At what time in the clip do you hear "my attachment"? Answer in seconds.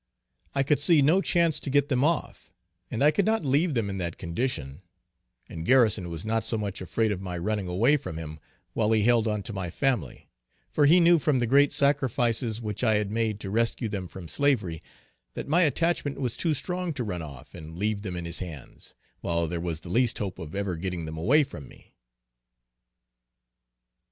15.47-16.19